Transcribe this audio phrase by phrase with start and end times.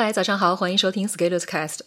[0.00, 1.80] 嗨，早上好，欢迎收听 Scalers Cast。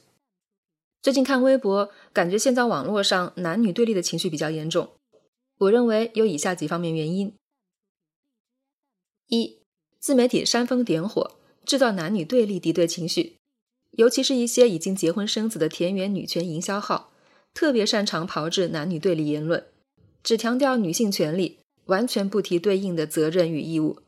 [1.02, 4.90] 最近看微博，感觉现在网络上男女对立的情绪比较严重。
[5.60, 7.34] 我认为有以下几方面原因：
[9.30, 9.60] 一、
[10.02, 13.38] 自媒体煽风点火，制造男女对立敌对情绪，
[13.92, 17.14] 尤其是一些已经结婚生子的田园女权营销号，
[17.54, 19.66] 特别擅长炮制男女对立言论，
[20.22, 24.00] 只强调女性权利，完全不提对应的责任与义务，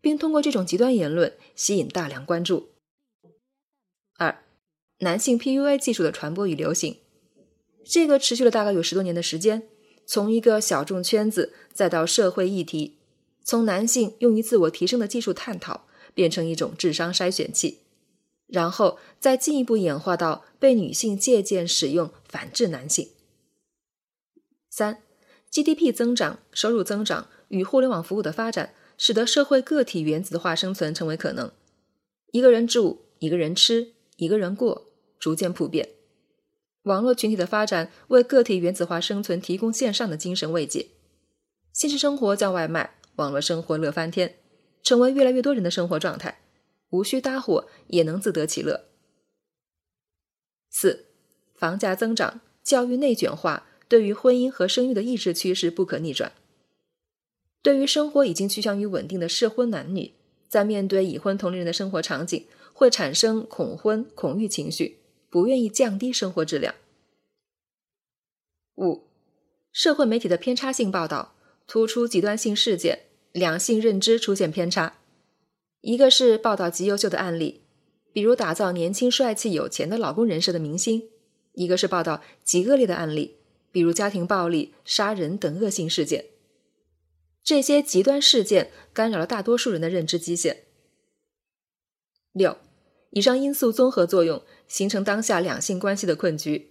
[0.00, 2.68] 并通过这种极端言论吸引大量关注。
[4.22, 4.44] 二、
[4.98, 6.98] 男性 PUA 技术的传播与流行，
[7.84, 9.64] 这个持续了大概有十多年的时间，
[10.06, 12.98] 从一个小众圈子，再到社会议题，
[13.42, 17.80] 从男性用于自我提升的技术探讨，变成一种智商筛选器，
[18.46, 23.08] 然后再进一步演化到被女性借鉴使用，反制男性。
[24.70, 25.02] 三、
[25.50, 31.50] GDP 增长、收入增长与互联网服务的发展，使得社会个体原子化生存成为可能，
[32.30, 33.94] 一个人住，一个人吃。
[34.22, 35.88] 一个人过逐渐普遍，
[36.84, 40.90] 网络群体的发展为个体原子化生存提供线上的精神慰藉。
[41.72, 44.36] 现实生活叫外卖，网络生活乐翻天，
[44.84, 46.38] 成为越来越多人的生活状态，
[46.90, 48.84] 无需搭伙也能自得其乐。
[50.70, 51.06] 四，
[51.56, 56.30] 房价增长、教育内卷化，对于婚姻和生育的意志趋势不可逆转。
[57.60, 60.12] 对于生活已经趋向于稳定的适婚男女，
[60.48, 62.46] 在面对已婚同龄人的生活场景。
[62.72, 64.98] 会产生恐婚、恐育情绪，
[65.30, 66.74] 不愿意降低生活质量。
[68.76, 69.04] 五、
[69.70, 71.34] 社会媒体的偏差性报道，
[71.66, 74.98] 突出极端性事件，两性认知出现偏差。
[75.82, 77.62] 一个是报道极优秀的案例，
[78.12, 81.02] 比如打造年轻、帅气、有钱的老公人设的明星；
[81.52, 83.36] 一个是报道极恶劣的案例，
[83.70, 86.26] 比如家庭暴力、杀人等恶性事件。
[87.44, 90.64] 这些极端事件干扰了大多数人的认知基线。
[92.32, 92.56] 六。
[93.10, 96.70] 以上因素综合作用，形成当下两性关系的困局。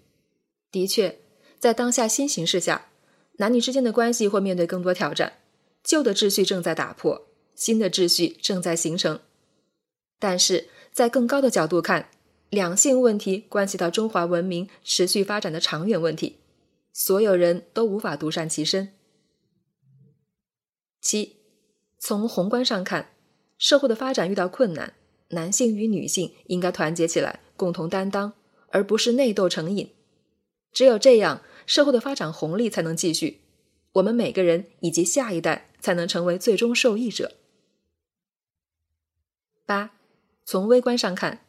[0.72, 1.20] 的确，
[1.60, 2.90] 在当下新形势下，
[3.34, 5.34] 男女之间的关系会面对更多挑战，
[5.84, 9.20] 旧的秩序正在打破，新的秩序正在形成。
[10.18, 12.10] 但是在更高的角度看，
[12.50, 16.38] 两性问题关系到中华文明持续发展的长远问题，
[16.92, 18.94] 所有人都无法独善其身。
[21.00, 21.38] 七，
[22.00, 23.14] 从宏观上看，
[23.60, 24.94] 社会的发展遇到困难。
[25.32, 28.34] 男性与女性应该团结起来，共同担当，
[28.70, 29.90] 而不是内斗成瘾。
[30.72, 33.42] 只有这样，社会的发展红利才能继续，
[33.94, 37.34] 我们每个人以及下一代才能成为最终受益者。
[39.66, 39.92] 八，
[40.46, 41.46] 从微观上看，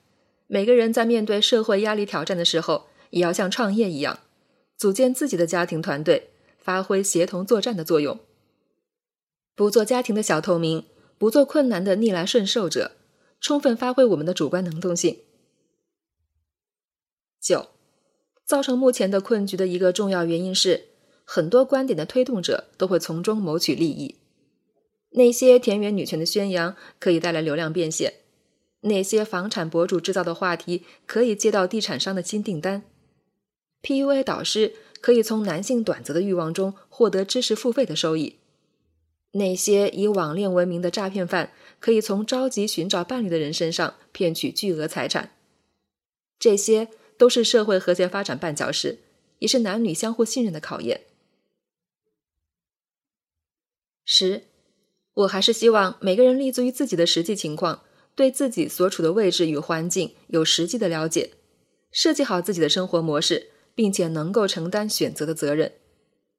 [0.47, 4.21] 每个人在面对社会压力挑战的时候，也要像创业一样，
[4.77, 8.21] 组建自己的家庭团队，发挥协同作战的作用，
[9.55, 10.85] 不做家庭的小透明，
[11.19, 12.93] 不做困难的逆来顺受者。
[13.43, 15.19] 充分发挥我们的主观能动性。
[17.41, 17.71] 九，
[18.47, 20.85] 造成目前的困局的一个重要原因是，
[21.25, 24.15] 很多观点的推动者都会从中谋取利益。
[25.11, 28.15] 那些田园女权的宣扬可以带来流量变现，
[28.83, 32.85] 那些房产博主制造的话题可以接到地产商的新订单
[33.83, 38.37] ，PUA 导师可以从男性短则的欲望中获得知识付费的收益。
[39.33, 45.35] 那些以网恋闻名的诈骗犯，可以从着急寻找伴侣的人身上骗取巨额财产，
[46.39, 48.99] 这些都是社会和谐发展绊脚石，
[49.39, 51.03] 也是男女相互信任的考验。
[54.05, 54.43] 十，
[55.15, 57.85] 我还是希望每个人立足于自己的实际情况，
[58.15, 61.33] 对自己所处的位置与环境有实际的了解，
[61.91, 65.73] 设计好自己的生活模式，并且能够承担选择的责任，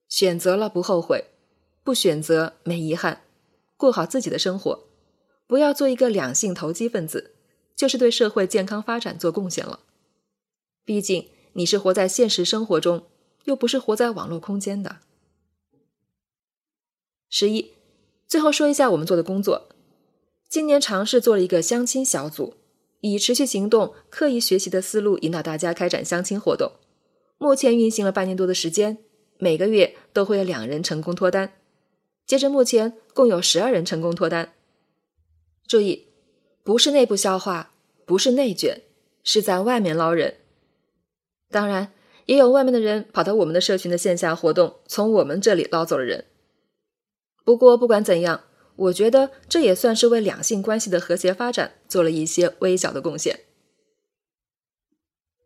[0.07, 1.32] 选择了不后悔。
[1.83, 3.21] 不选择没遗憾，
[3.75, 4.85] 过好自己的生活，
[5.45, 7.35] 不要做一个两性投机分子，
[7.75, 9.81] 就是对社会健康发展做贡献了。
[10.85, 13.05] 毕竟你是活在现实生活中，
[13.43, 14.97] 又不是活在网络空间的。
[17.29, 17.71] 十一，
[18.27, 19.69] 最后说一下我们做的工作。
[20.47, 22.53] 今年尝试做了一个相亲小组，
[23.01, 26.71] 以持续行动、刻意学习的思路引导大家开展相亲活动。
[27.39, 28.99] 目前运行了半年多的时间，
[29.39, 31.53] 每个月都会有两人成功脱单。
[32.25, 34.53] 截至目前，共有十二人成功脱单。
[35.67, 36.07] 注意，
[36.63, 37.71] 不是内部消化，
[38.05, 38.81] 不是内卷，
[39.23, 40.37] 是在外面捞人。
[41.49, 41.93] 当然，
[42.25, 46.25] 也有外面的人跑到我们的社群的线下活动，从我们这里捞走了人。
[47.43, 48.45] 不过，不管怎样，
[48.75, 53.41] 我觉得这也算是为两性关系的和谐发展做了一些微小的贡献。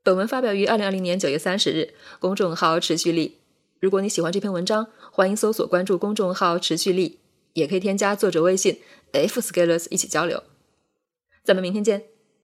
[0.03, 3.36] 本文发表于二零二零年九月三十日，公众号持续力。
[3.79, 7.19] 如果你喜欢这篇文章，欢迎搜索关注公众号“持续力”，
[7.53, 8.79] 也可以添加作者微信
[9.11, 10.43] “f scalers” 一起交流。
[11.43, 12.16] 咱们明天见。